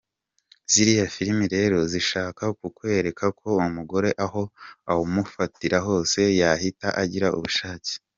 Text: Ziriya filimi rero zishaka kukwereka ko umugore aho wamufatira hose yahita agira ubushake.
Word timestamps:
Ziriya 0.71 1.07
filimi 1.15 1.45
rero 1.55 1.77
zishaka 1.91 2.43
kukwereka 2.59 3.25
ko 3.39 3.47
umugore 3.67 4.09
aho 4.25 4.41
wamufatira 4.87 5.77
hose 5.87 6.19
yahita 6.41 6.87
agira 7.03 7.27
ubushake. 7.37 7.93